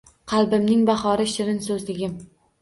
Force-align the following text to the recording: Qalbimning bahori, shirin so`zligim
Qalbimning 0.31 0.79
bahori, 0.87 1.27
shirin 1.35 1.61
so`zligim 1.67 2.17